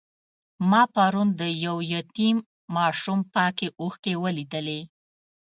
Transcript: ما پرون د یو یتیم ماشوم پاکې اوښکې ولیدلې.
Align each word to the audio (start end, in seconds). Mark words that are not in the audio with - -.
ما 0.69 0.81
پرون 0.93 1.27
د 1.39 1.41
یو 1.65 1.75
یتیم 1.93 2.37
ماشوم 2.75 3.19
پاکې 3.33 3.67
اوښکې 3.81 4.13
ولیدلې. 4.23 4.79